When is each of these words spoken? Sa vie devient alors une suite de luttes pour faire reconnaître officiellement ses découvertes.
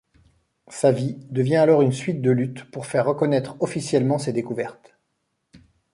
Sa 0.69 0.91
vie 0.91 1.13
devient 1.29 1.57
alors 1.57 1.83
une 1.83 1.91
suite 1.91 2.23
de 2.23 2.31
luttes 2.31 2.63
pour 2.71 2.87
faire 2.87 3.05
reconnaître 3.05 3.57
officiellement 3.61 4.17
ses 4.17 4.33
découvertes. 4.33 4.95